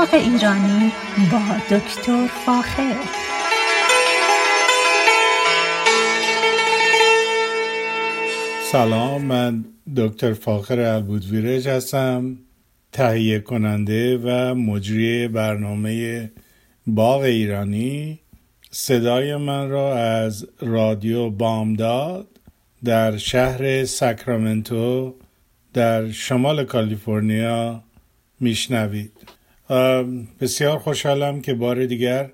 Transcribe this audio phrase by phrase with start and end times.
[0.00, 0.92] باغ ایرانی
[1.32, 2.94] با دکتر فاخر.
[8.72, 9.64] سلام من
[9.96, 12.38] دکتر فاخر البودویرج هستم
[12.92, 16.30] تهیه کننده و مجری برنامه
[16.86, 18.20] باغ ایرانی.
[18.70, 22.26] صدای من را از رادیو بامداد
[22.84, 25.14] در شهر ساکرامنتو
[25.72, 27.82] در شمال کالیفرنیا
[28.40, 29.39] میشنوید.
[30.40, 32.30] بسیار خوشحالم که بار دیگر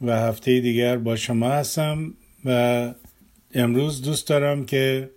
[0.00, 2.14] و هفته دیگر با شما هستم
[2.44, 2.90] و
[3.54, 5.10] امروز دوست دارم که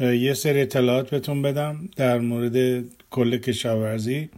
[0.00, 4.28] یه سری اطلاعات بهتون بدم در مورد کل کشاورزی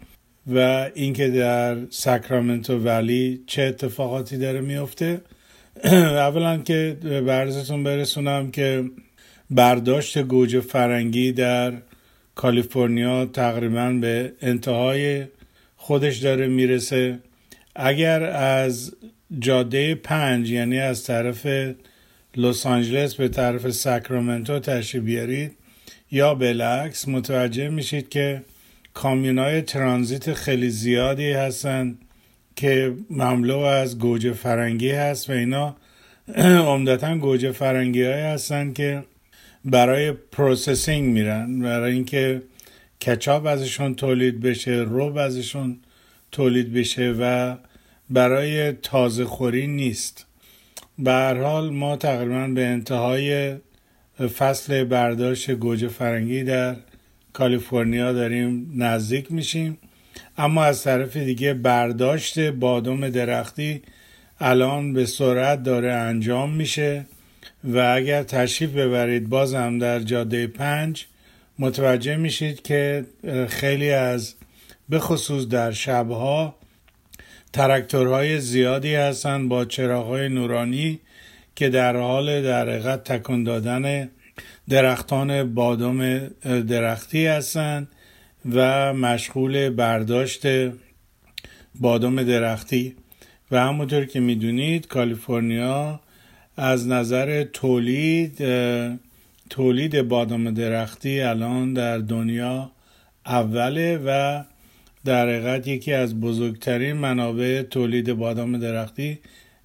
[0.47, 5.21] و اینکه در ساکرامنتو ولی چه اتفاقاتی داره میفته.
[5.85, 6.97] اولا که
[7.27, 8.85] برزتون برسونم که
[9.51, 11.73] برداشت گوجه فرنگی در
[12.35, 15.25] کالیفرنیا تقریبا به انتهای
[15.87, 17.19] خودش داره می‌رسه.
[17.77, 18.95] اگر از
[19.39, 21.47] جاده پنج یعنی از طرف
[22.37, 25.53] لس آنجلس به طرف ساکرامنتو تشریف بیارید
[26.11, 28.43] یا بالعکس متوجه میشید که
[28.95, 31.99] کامیون های ترانزیت خیلی زیادی هستن
[32.57, 35.77] که مملو از گوجه فرنگی هست و اینا.
[36.73, 39.05] عمدتا گوجه فرنگی های هستن که
[39.65, 42.43] برای processing میرن برای اینکه
[43.07, 45.79] کچاپ ازشون تولید بشه رب ازشون
[46.33, 47.57] تولید بشه و
[48.11, 50.27] برای تازه خوری نیست.
[50.99, 53.57] به هر حال ما تقریبا به انتهای
[54.39, 56.77] فصل برداشت گوجه فرنگی در
[57.33, 59.79] کالیفرنیا داریم نزدیک میشیم.
[60.39, 63.83] اما از طرف دیگه برداشت بادام درختی
[64.41, 67.07] الان به سرعت داره انجام میشه
[67.65, 71.07] و اگر تشریف ببرید بازم در جاده پنج
[71.59, 73.05] متوجه میشید که
[73.49, 74.35] خیلی از
[74.89, 76.57] به خصوص در شبها
[77.53, 81.01] ترکتورهای زیادی هستند با چراغهای نورانی
[81.55, 84.11] که در حال در حقیقت تکان دادن
[84.69, 87.89] درختان بادام درختی هستند
[88.53, 90.47] و مشغول برداشت
[91.75, 92.97] بادام درختی.
[93.51, 96.01] و همونطور که می‌دونید کالیفرنیا
[96.57, 98.43] از نظر تولید
[99.51, 102.71] تولید بادام درختی الان در دنیا
[103.27, 104.43] اوله و
[105.05, 109.19] در حقیقت یکی از بزرگترین منابع تولید بادام درختی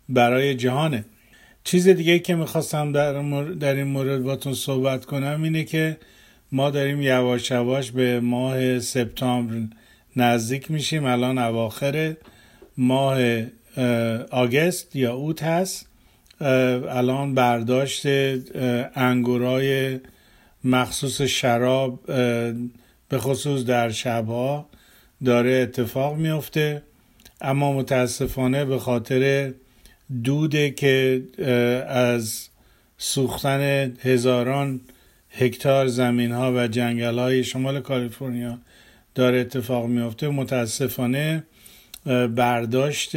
[0.10, 1.06] برای جهانه.
[1.64, 3.22] چیز دیگه که می‌خواستم در,
[3.54, 5.98] در این مورد باتون صحبت کنم اینه که
[6.52, 9.56] ما داریم یواش یواش به ماه سپتامبر
[10.16, 12.16] نزدیک میشیم الان اواخر
[12.78, 13.18] ماه
[14.32, 15.91] آگست یا اوت هست.
[16.42, 18.06] الان برداشت
[18.96, 20.00] انگورای
[20.64, 22.06] مخصوص شراب
[23.10, 24.70] به خصوص در شبها
[25.26, 26.82] داره اتفاق میفته
[27.42, 29.54] اما متاسفانه به خاطر
[30.24, 31.24] دوده که
[31.88, 32.50] از
[32.98, 34.82] سوختن هزاران
[35.30, 38.58] هکتار زمین ها و جنگل های شمال کالیفرنیا
[39.16, 41.44] داره اتفاق میفته متاسفانه
[42.36, 43.12] برداشت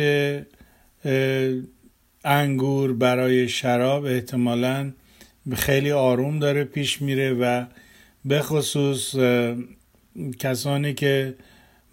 [2.25, 4.93] انگور برای شراب احتمالا
[5.55, 7.65] خیلی آروم داره پیش میره و
[8.25, 9.15] به خصوص
[10.39, 11.35] کسانی که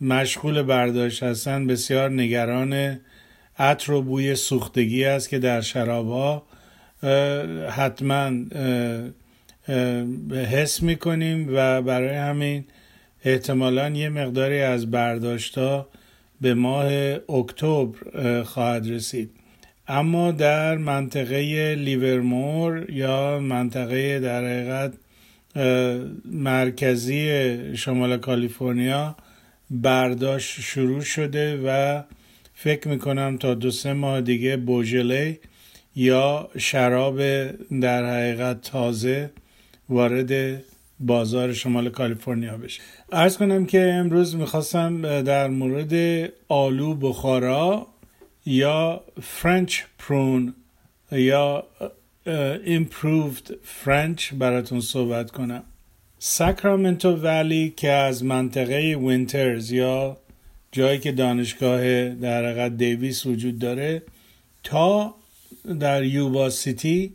[0.02, 3.00] مشغول برداشت هستن بسیار نگران
[3.58, 6.44] عطر و بوی سوختگی است که در شراب ها
[7.70, 8.32] حتما
[10.52, 12.66] حس می‌کنیم و برای همین
[13.26, 15.88] احتمالا یه مقداری از برداشت ها
[16.42, 16.86] به ماه
[17.30, 19.41] اکتبر خواهد رسید.
[19.92, 24.94] اما در منطقه لیورمور یا منطقه در حقیقت
[26.26, 27.28] مرکزی
[27.78, 29.16] شمال کالیفرنیا
[29.70, 32.02] برداشت شروع شده و
[32.54, 35.40] فکر می‌کنم تا دو سه ماه دیگه بوژله
[35.96, 37.22] یا شراب
[37.82, 39.30] در حقیقت تازه
[39.90, 40.64] وارد
[41.00, 42.82] بازار شمال کالیفرنیا بشه.
[43.12, 47.88] عرض کنم که امروز می‌خواستم در مورد آلو بخارا
[48.46, 50.54] یا French prune
[51.12, 51.64] یا
[52.66, 55.64] improved French براتون صحبت کنم.
[56.20, 60.18] ساکرامنتو ولی که از منطقه وینترز یا
[60.72, 64.04] جایی که دانشگاه در حقیقت دیویس وجود داره
[64.64, 65.16] تا
[65.80, 67.14] در یوبا سیتی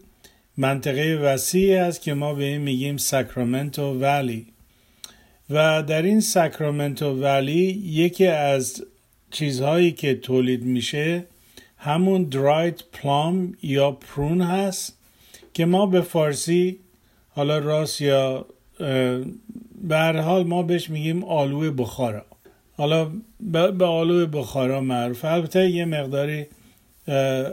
[0.56, 4.46] منطقه وسیعی است که ما به این میگیم ساکرامنتو ولی
[5.50, 8.84] و در این ساکرامنتو ولی یکی از
[9.30, 11.24] چیزهایی که تولید میشه
[11.78, 14.98] همون درایت پلام یا پرون هست
[15.54, 16.78] که ما به فارسی
[17.34, 18.46] حالا راست یا
[19.82, 22.24] به حال ما بهش میگیم آلو بخارا.
[22.76, 23.10] حالا
[23.78, 25.24] به آلوی بخارا معروف.
[25.24, 26.46] البته یه مقداری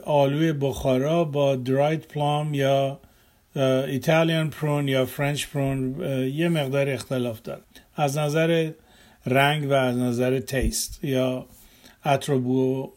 [0.05, 2.99] آلوی بخارا با dried plum یا
[3.87, 6.01] Italian prune یا French prune
[6.33, 7.61] یه مقدار اختلاف داره.
[7.95, 8.71] از نظر
[9.25, 11.45] رنگ و از نظر taste یا
[12.05, 12.91] عطر و بو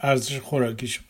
[0.00, 1.04] ارزش خوراکیشون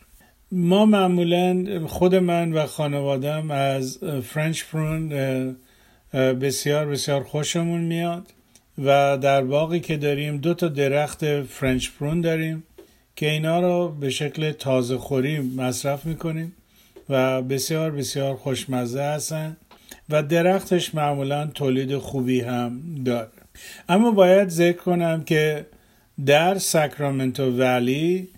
[0.51, 5.09] ما معمولا خود من و خانوادم از French prune
[6.13, 8.33] بسیار بسیار خوشمون میاد
[8.77, 12.63] و در باقی که داریم دو تا درخت فرنچ پرون داریم
[13.15, 16.53] که اینا رو به شکل تازه خوری مصرف می‌کنیم
[17.09, 19.57] و بسیار بسیار خوشمزه هستن
[20.09, 23.27] و درختش معمولا تولید خوبی هم داره.
[23.89, 25.65] اما باید ذکر کنم که
[26.25, 28.29] در ساکرامنتو ولی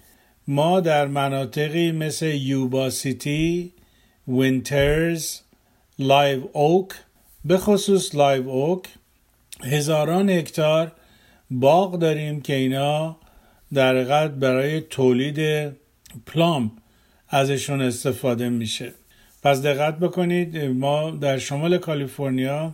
[0.48, 3.74] ما در مناطقی مثل یوبا سیتی،
[4.28, 5.40] وینترز،
[6.00, 6.90] لایو اوک
[7.46, 8.84] به خصوص لایو اوک
[9.64, 10.92] هزاران هکتار
[11.52, 13.18] باغ داریم که اینا
[13.74, 15.72] در حقیقت برای تولید
[16.26, 16.72] plum
[17.30, 18.94] ازشون استفاده میشه.
[19.44, 22.74] پس دقت بکنید ما در شمال کالیفرنیا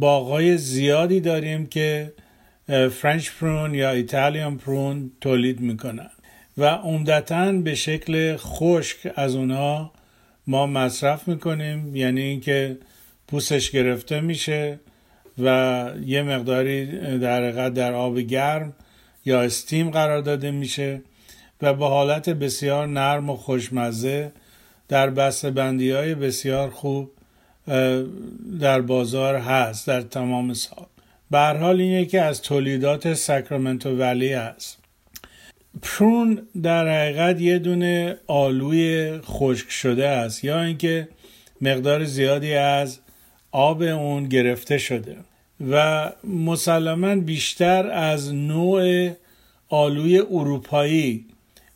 [0.00, 2.12] باغهای زیادی داریم که
[2.68, 6.10] French prune یا Italian prune تولید می‌کنن.
[6.58, 9.92] و عمدتا به شکل خشک از اونها
[10.46, 12.78] ما مصرف می‌کنیم یعنی اینکه
[13.28, 14.80] پوستش گرفته میشه
[15.38, 16.86] و یه مقداری
[17.18, 18.72] در در آب گرم
[19.24, 21.02] یا استیم قرار داده میشه
[21.62, 24.32] و به حالت بسیار نرم و خوشمزه
[24.88, 27.10] در بسته بندی های بسیار خوب
[28.60, 30.83] در بازار هست در تمام سال.
[31.34, 34.78] به حال این یکی از تولیدات ساکرامنتو ولی است.
[35.82, 41.08] پرون در حقیقت یه دونه آلوی خشک شده است یا اینکه
[41.60, 42.98] مقدار زیادی از
[43.52, 45.16] آب اون گرفته شده
[45.70, 49.10] و مسلما بیشتر از نوع
[49.68, 51.24] آلوی اروپایی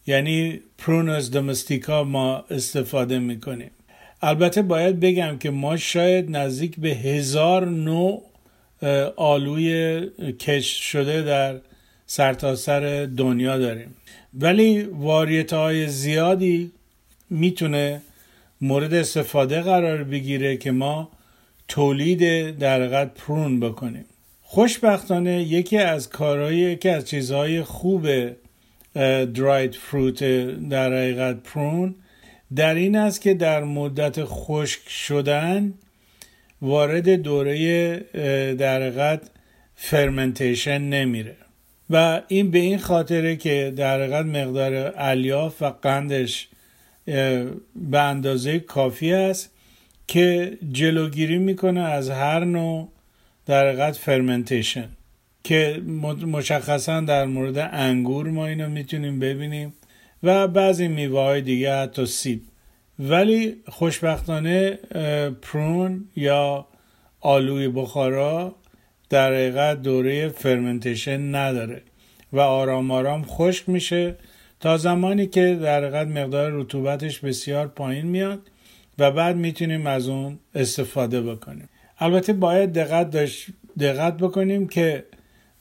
[0.07, 3.71] یعنی پرونوس دمستیکا ما استفاده می‌کنیم.
[4.23, 8.28] البته باید بگم که ما شاید نزدیک به هزار نوع
[9.17, 10.01] آلوی
[10.39, 11.61] کش شده در
[12.07, 13.95] سرتاسر سر دنیا داریم.
[14.35, 16.73] ولی واریت های زیادی
[17.31, 18.01] می‌تونه
[18.61, 21.11] مورد استفاده قرار بگیره که ما
[21.69, 24.05] تولید در پرون بکنیم.
[24.43, 28.09] خوشبختانه یکی از کارهای یکی از چیزهای خوب
[29.35, 30.25] دراید فروت
[30.69, 31.95] در حقیقت پرون
[32.57, 35.75] در این است که در مدت خشک شدن
[36.63, 37.97] وارد دوره
[38.55, 39.31] در حقیقت
[39.75, 41.37] fermentation نمیره.
[41.91, 46.49] و این به این خاطره که در حقیقت مقدار الیاف و قندش
[47.77, 49.51] به اندازه کافی است
[50.07, 52.89] که جلوگیری می‌کنه از هر نوع
[53.47, 54.89] در حقیقت fermentation
[55.45, 55.83] که
[56.27, 59.73] مشخصا در مورد انگور ما اینو می‌تونیم ببینیم
[60.23, 62.43] و بعضی میوه های دیگه حتی سیب.
[62.99, 64.79] ولی خوشبختانه
[65.43, 66.67] پرون یا
[67.21, 68.55] آلوی بخارا
[69.09, 71.83] در حقیقت دوره فرمنتیشن نداره
[72.33, 74.17] و آرام آرام خشک میشه
[74.61, 78.41] تا زمانی که در حقیقت مقدار رطوبتش بسیار پایین میاد
[78.99, 81.69] و بعد می‌تونیم از اون استفاده بکنیم.
[81.99, 83.47] البته باید دقت داشت
[83.81, 85.05] دقت بکنیم که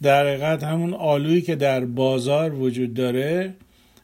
[0.02, 3.54] در حقیقت همون آلویی که در بازار وجود داره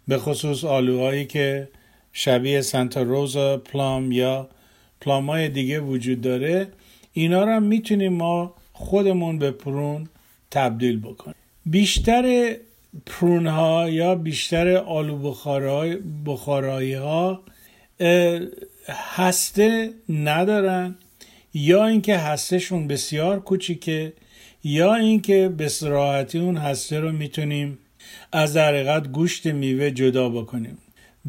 [0.08, 1.68] به خصوص آلوهایی که
[2.14, 4.50] شبیه سانتا روزا پلام یا
[5.02, 6.68] پلام های دیگه وجود داره
[7.14, 10.10] اینا رو هم می‌تونیم ما خودمون به پرون
[10.52, 11.36] تبدیل بکنیم.
[11.66, 12.56] بیشتر
[13.06, 15.34] پرون ها یا بیشتر آلو
[16.26, 17.44] بخارایی ها
[18.90, 20.96] هسته ندارن.
[21.54, 24.14] یا اینکه هستهشون بسیار کوچیکه
[24.64, 27.78] یا اینکه به سراحتی اون هسته رو می‌تونیم
[28.32, 30.78] از در گوشت میوه جدا بکنیم.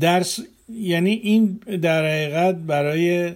[0.01, 0.25] در
[0.69, 3.33] یعنی این در حقیقت برای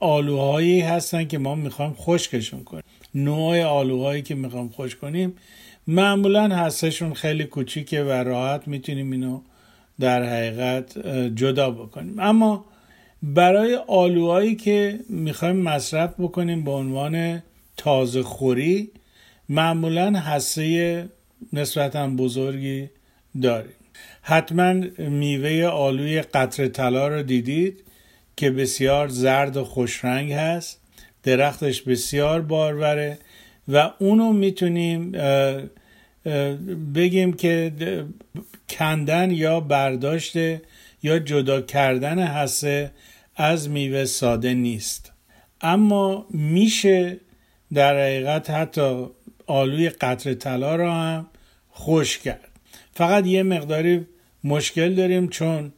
[0.00, 2.82] آلوهایی هستن که ما می‌خوایم خشکشون کنیم.
[3.14, 5.34] نوع آلوهایی که می‌خوایم خوش کنیم
[5.86, 9.40] معمولا هستشون خیلی کوچیکه و راحت می‌تونیم اینو
[10.00, 12.14] در حقیقت جدا بکنیم.
[12.18, 12.64] اما
[13.22, 17.42] برای آلوهایی که می‌خوایم مصرف بکنیم به عنوان
[17.76, 18.90] تازه خوری
[19.48, 21.08] معمولا حسه
[21.52, 22.90] نسبتا بزرگی
[23.42, 23.77] داریم.
[24.28, 27.84] حتما میوه آلوی قطر طلا رو دیدید
[28.36, 30.80] که بسیار زرد و خوشرنگ هست.
[31.22, 33.18] درختش بسیار باروره
[33.68, 35.12] و اونو می‌تونیم
[36.94, 37.72] بگیم که
[38.68, 40.36] کندن یا برداشت
[41.02, 42.90] یا جدا کردن حسه
[43.36, 45.12] از میوه ساده نیست.
[45.60, 47.16] اما میشه
[47.74, 49.06] در حقیقت حتی
[49.46, 51.26] آلوی قطر طلا را هم
[51.70, 52.48] خوش کرد.
[52.92, 54.06] فقط یه مقداری
[54.44, 55.72] مشکل داریم چون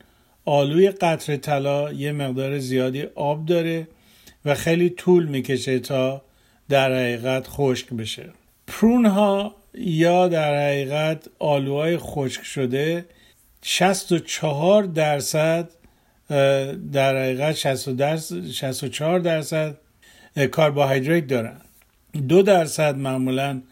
[0.45, 3.89] آلوی قطر طلا یه مقدار زیادی آب داره
[4.45, 6.23] و خیلی طول می‌کشه تا
[6.69, 8.31] در حقیقت خشک بشه.
[8.67, 13.05] پرون ها یا در حقیقت آلوهای خشک شده
[13.63, 15.71] 64 درصد
[16.93, 19.77] در حقیقت 64 درصد
[20.37, 21.61] کربوهیدرات دارن.
[22.29, 23.63] دو درصد معمولا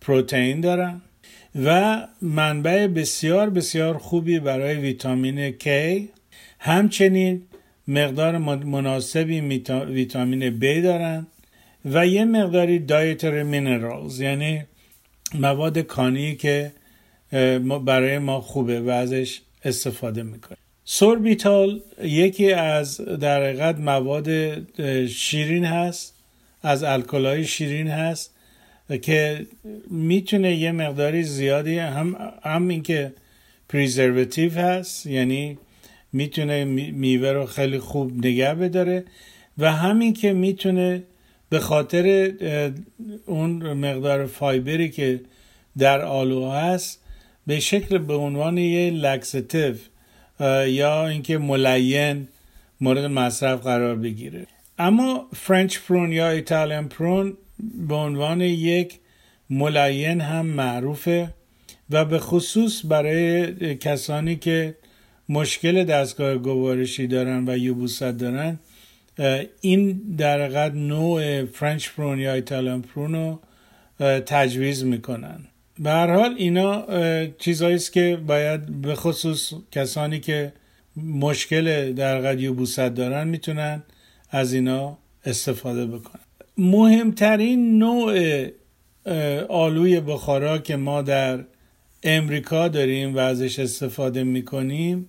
[0.00, 1.02] پروتئین دارن.
[1.64, 5.66] و منبع بسیار بسیار خوبی برای ویتامین K.
[6.58, 7.42] همچنین
[7.88, 9.40] مقدار مناسبی
[9.88, 11.26] ویتامین B دارن
[11.84, 14.62] و یه مقداری دایتر مینرالز یعنی
[15.34, 16.72] مواد کانی که
[17.84, 24.28] برای ما خوبه و ازش استفاده می‌کنه سوربیتال یکی از در حقیقت مواد
[25.06, 26.14] شیرین هست
[26.62, 28.35] از الکلای شیرین هست.
[29.02, 29.46] که
[29.90, 33.12] می‌تونه یه مقداری زیادی هم هم اینکه
[33.68, 35.58] پریزرواتیو هست یعنی
[36.12, 39.04] می‌تونه میوه رو خیلی خوب نگه بداره
[39.58, 41.02] و همین که می‌تونه
[41.48, 42.32] به خاطر
[43.26, 45.20] اون مقدار fiber ی که
[45.78, 47.02] در آلو هست
[47.46, 49.74] به شکل به عنوان یه laxative
[50.66, 52.28] یا اینکه ملین
[52.80, 54.46] مورد مصرف قرار بگیره.
[54.78, 57.36] اما French prune یا Italian prune
[57.88, 58.98] به عنوان یک
[59.50, 61.34] ملین هم معروفه
[61.90, 64.74] و به خصوص برای کسانی که
[65.28, 68.58] مشکل دستگاه گوارشی دارن و یبوست دارن
[69.60, 73.40] این در قد نوع فرنچ پرون یا ایتالیان پرون رو
[74.20, 75.40] تجویز می‌کنن.
[75.78, 76.86] به هر حال اینا
[77.38, 80.52] چیزهایی است که باید به خصوص کسانی که
[80.96, 83.82] مشکل در قد یوبوست دارن می‌تونن
[84.30, 86.25] از اینا استفاده بکنن.
[86.58, 88.46] مهمترین نوع
[89.48, 91.44] آلوی بخارا که ما در
[92.02, 95.08] امریکا داریم و ازش استفاده می‌کنیم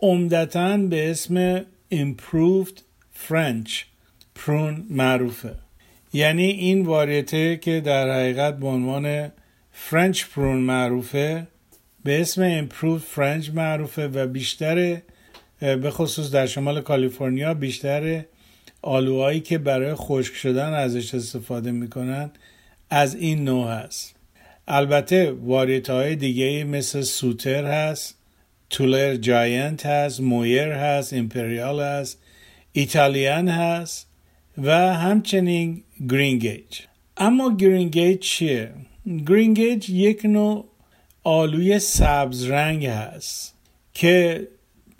[0.00, 2.80] عمدتا به اسم improved
[3.28, 3.70] French
[4.34, 5.54] prune معروفه.
[6.12, 9.32] یعنی این واریته که در حقیقت به عنوان
[9.72, 11.46] French prune معروفه
[12.04, 15.00] به اسم improved French معروفه و بیشتر
[15.60, 18.24] به خصوص در شمال کالیفرنیا بیشتر
[18.82, 22.30] آلوهایی که برای خشک شدن ازش استفاده می‌کنن
[22.90, 24.14] از این نوع هست
[24.68, 28.18] البته واریته های دیگه مثل Sutter هست
[28.70, 32.18] Tulare Giant هست Moyer هست Imperial هست
[32.72, 34.06] Italian هست
[34.58, 36.80] و همچنین Green Gage
[37.16, 38.72] اما Green Gage چیه؟
[39.26, 40.64] Green Gage یک نوع
[41.24, 43.54] آلوی سبز رنگ هست
[43.94, 44.48] که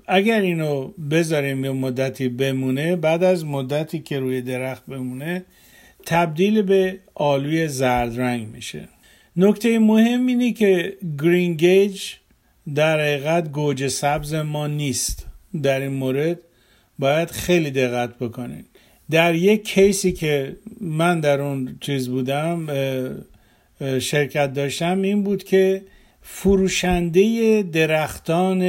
[0.07, 5.45] اگر اینو بذاریم یه مدتی بمونه بعد از مدتی که روی درخت بمونه
[6.07, 8.89] تبدیل به آلوی زرد رنگ میشه.
[9.37, 12.03] نکته مهم اینه که گرین گیج
[12.75, 15.27] در حقیقت گوجه سبز ما نیست.
[15.63, 16.39] در این مورد
[16.99, 18.67] باید خیلی دقت بکنید
[19.11, 22.67] در یک کیسی که من در اون چیز بودم
[23.99, 25.83] شرکت داشتم این بود که
[26.23, 28.63] فروشنده درختان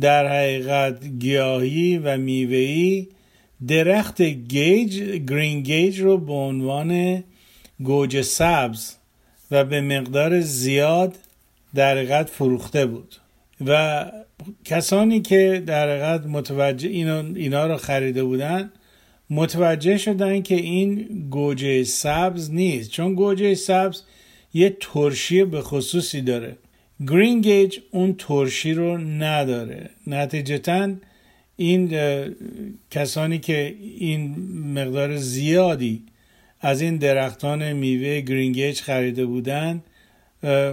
[0.00, 3.08] در حقیقت گیاهی و میوهی
[3.68, 7.24] درخت گیج گرین گیج رو به عنوان
[7.82, 8.94] گوجه سبز
[9.50, 11.18] و به مقدار زیاد
[11.74, 13.16] در حقیقت فروخته بود.
[13.66, 14.04] و
[14.64, 18.72] کسانی که در حقیقت متوجه اینا, اینا رو خریده بودن
[19.30, 20.94] متوجه شدن که این
[21.30, 22.90] گوجه سبز نیست.
[22.90, 24.02] چون گوجه سبز
[24.54, 26.56] یه ترشی به خصوصی داره.
[27.08, 29.90] گرین گیج اون ترشی رو نداره.
[30.06, 30.92] نتیجتا
[31.56, 31.94] این
[32.90, 34.34] کسانی که این
[34.74, 36.02] مقدار زیادی
[36.60, 39.82] از این درختان میوه گرین گیج خریده بودن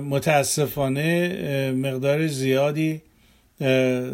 [0.09, 3.01] متاسفانه مقدار زیادی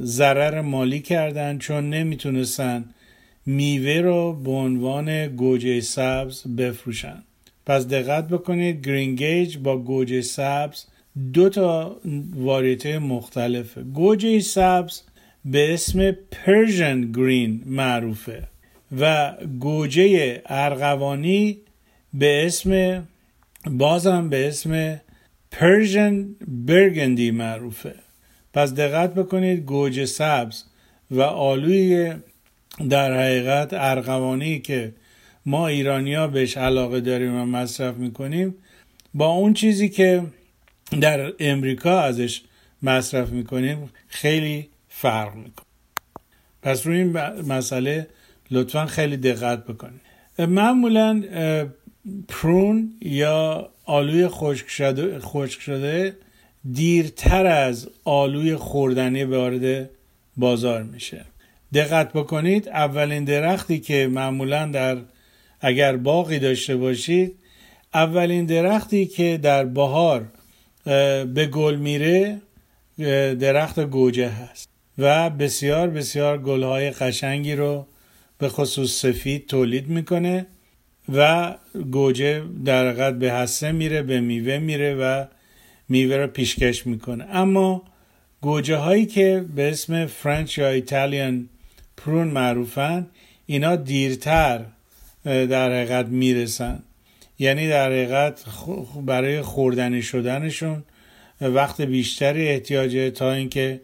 [0.02, 2.86] ضرر مالی کردن چون نمی‌تونستن
[3.46, 7.24] میوه رو به عنوان گوجه سبز بفروشن.
[7.66, 10.86] پس دقت بکنید گرین گیج با گوجه سبز
[11.34, 12.00] دو تا
[12.36, 13.84] واریته مختلفه.
[13.84, 15.02] گوجه سبز
[15.46, 18.48] به اسم Persian green معروفه
[19.00, 21.58] و گوجه ارغوانی
[22.14, 23.04] به اسم
[23.72, 25.02] بازم به اسم
[25.52, 27.96] Persian burgundy معروفه.
[28.54, 30.64] پس دقت بکنید گوجه سبز
[31.12, 32.14] و آلوی
[32.90, 34.94] در حقیقت ارغوانی که
[35.46, 38.56] ما ایرانیا بهش علاقه داریم و مصرف می‌کنیم
[39.14, 40.24] با اون چیزی که
[41.00, 42.42] در امریکا ازش
[42.82, 45.66] مصرف می‌کنیم خیلی فرق می‌کنه.
[46.62, 47.12] پس روی این
[47.48, 48.08] مسئله
[48.52, 50.02] لطفا خیلی دقت بکنید.
[50.40, 51.24] معمولا
[52.28, 56.16] پرون یا آلوی خشک شده, خشک شده
[56.72, 59.90] دیرتر از آلوی خوردنی وارد
[60.38, 61.26] بازار میشه.
[61.74, 64.98] دقت بکنید اولین درختی که معمولا در
[65.62, 67.36] اگر باقی داشته باشید
[67.94, 70.26] اولین درختی که در بهار
[71.34, 72.42] به گل میره
[73.40, 74.70] درخت گوجه هست.
[74.98, 77.88] و بسیار بسیار گلهای قشنگی رو
[78.38, 80.46] به خصوص سفید تولید می‌کنه
[81.14, 81.54] و
[81.92, 85.26] گوجه در حقیقت به حسه میره به میوه میره و
[85.90, 87.26] میوه رو پیشکش می‌کنه.
[87.32, 87.84] اما
[88.42, 91.50] گوجه هایی که به اسم فرنچ یا ایتالیان
[91.98, 93.08] پرون معروفن
[93.46, 94.66] اینا دیرتر
[95.26, 96.84] در حقیقت می‌رسن.
[97.40, 98.44] یعنی در حقیقت
[99.06, 100.84] برای خوردنی شدنشون
[101.42, 103.82] وقت بیشتری احتیاجه تا اینکه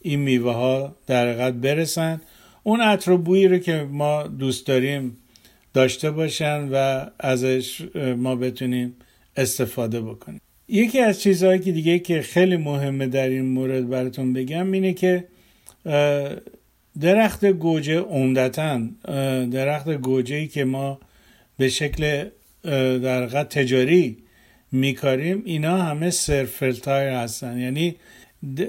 [0.00, 2.20] این میوه ها در حقیقت برسن.
[2.62, 5.16] اون عطر و بویی رو که ما دوست داریم
[5.74, 7.82] داشته باشن و ازش
[8.16, 8.96] ما بتونیم
[9.36, 10.40] استفاده بکنیم.
[10.68, 15.24] یکی از چیزهایی که دیگه که خیلی مهمه در این مورد براتون بگم اینه که
[17.00, 18.80] درخت گوجه عمدتا
[19.50, 21.00] درخت گوجه ای که ما
[21.56, 22.28] به شکل
[22.64, 24.16] در تجاری
[24.72, 27.58] میکاریم اینا همه سرفلتایر هستن.
[27.58, 27.96] یعنی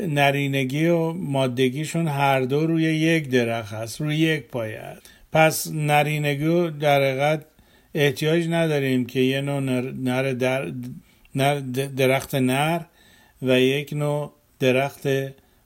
[0.07, 4.81] نرینگی و مادگیشون هر دو روی یک درخت هست روی یک پایه
[5.31, 7.45] پس نرینگی در حقیقت
[7.95, 9.59] احتیاج نداریم که یه نوع
[9.91, 10.71] نر در
[11.97, 12.81] درخت نر
[13.41, 15.07] و یک نوع درخت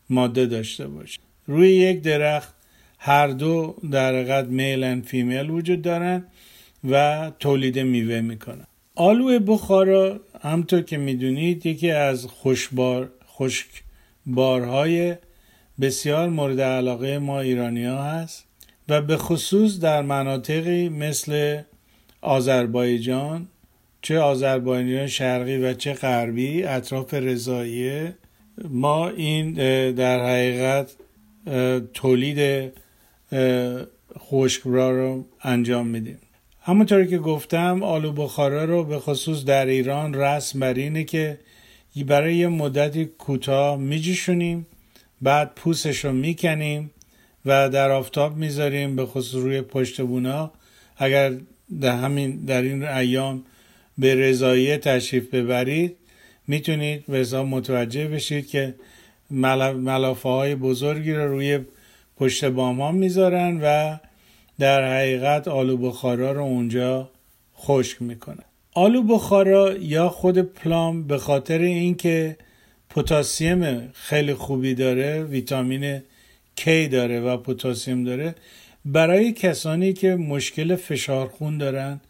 [0.09, 1.19] ماده داشته باشه.
[1.47, 2.53] روی یک درخت
[2.97, 6.25] هر دو در حقیقت میل و فیمیل وجود دارن.
[6.89, 8.67] و تولید میوه می‌کنن.
[8.95, 13.67] آلو بخارا همطور که می‌دونید یکی از خوشبار خشک
[14.25, 15.15] بارهای
[15.81, 18.45] بسیار مورد علاقه ما ایرانی ها هست
[18.89, 21.61] و به خصوص در مناطقی مثل
[22.21, 23.47] آذربایجان
[24.01, 28.15] چه آذربایجان شرقی و چه غربی اطراف رضاییه
[28.69, 29.53] ما این
[29.91, 30.95] در حقیقت
[31.93, 32.71] تولید
[34.19, 36.17] خشکبرا رو انجام میدیم.
[36.65, 41.39] همونطوری که گفتم آلو بخارا رو به خصوص در ایران رسم بر اینه که
[42.07, 44.67] برای یه مدتی کوتاه میجوشونیم
[45.21, 46.91] بعد پوسش رو می‌کنیم
[47.45, 50.51] و در آفتاب می‌ذاریم به خصوص روی پشت بونا.
[50.97, 51.33] اگر
[51.81, 53.43] در همین در این ایام
[53.97, 55.95] به رضاییه تشریف ببرید
[56.47, 58.75] می‌تونید به متوجه بشید که
[59.31, 61.59] ملافه های بزرگی رو روی
[62.17, 63.97] پشت بام ها می‌ذارن و
[64.63, 67.09] در حقیقت آلو بخارا رو اونجا
[67.57, 72.37] خشک می‌کنن آلو بخارا یا خود پلام به خاطر اینکه
[72.89, 75.99] پتاسیم خیلی خوبی داره ویتامین
[76.59, 78.35] K داره و پتاسیم داره
[78.85, 82.01] برای کسانی که مشکل فشار خون دارن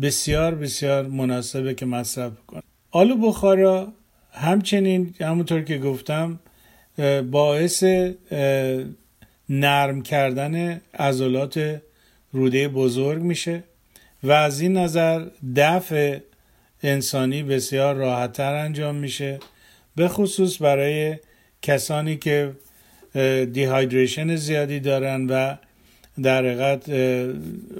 [0.00, 2.62] بسیار بسیار مناسبه که مصرف کنن.
[2.90, 3.92] آلو بخارا
[4.32, 6.38] همچنین همونطور که گفتم
[7.30, 7.84] باعث
[9.48, 11.82] نرم کردن عضلات
[12.36, 13.62] روده بزرگ میشه
[14.22, 16.18] و از این نظر دفع
[16.82, 19.38] انسانی بسیار راحتتر انجام میشه
[19.96, 21.16] به خصوص برای
[21.62, 22.52] کسانی که
[23.52, 25.56] دیهایدریشن زیادی دارن و
[26.22, 26.90] در حقیقت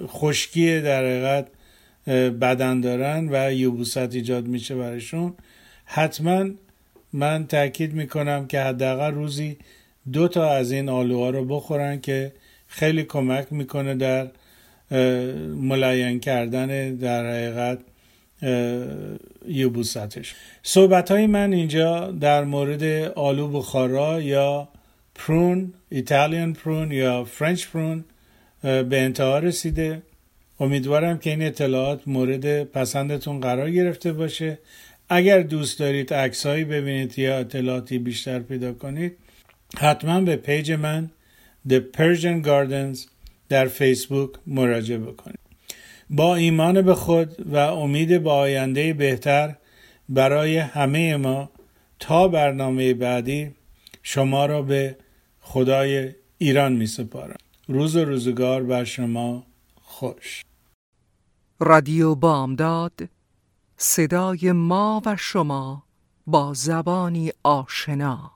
[0.07, 1.47] خشکی در حقیقت
[2.41, 5.35] بدن دارن و یوبوست ایجاد میشه برایشون.
[5.85, 6.51] حتما
[7.13, 9.57] من تاکید می‌کنم که حداقل روزی
[10.13, 12.33] دو تا از این آلوها رو بخورن که
[12.67, 14.29] خیلی کمک می‌کنه در
[14.91, 17.79] ملاین کردن در حقیقت
[19.49, 24.69] یبوستش صحبت های من اینجا در مورد آلو بخارا یا
[25.15, 28.05] prune Italian prune یا French prune
[28.63, 30.03] به انتها رسیده.
[30.61, 34.59] امیدوارم که این اطلاعات مورد پسندتون قرار گرفته باشه.
[35.09, 39.17] اگر دوست دارید عکسهایی ببینید یا اطلاعاتی بیشتر پیدا کنید
[39.79, 41.11] حتما به page من
[41.69, 43.16] The Persian Gardens
[43.49, 45.39] در فیسبوک مراجعه بکنید
[46.11, 49.57] با ایمان به خود و امید به آینده بهتر
[50.09, 51.51] برای همه ما
[51.99, 53.55] تا برنامه بعدی
[54.03, 54.97] شما را به
[55.41, 57.37] خدای ایران می سپارم.
[57.69, 59.47] روز و روزگار بر شما
[59.83, 60.43] خوش.
[61.61, 63.09] رادیو بامداد
[63.77, 65.83] صدای ما و شما
[66.27, 68.36] با زبانی آشنا.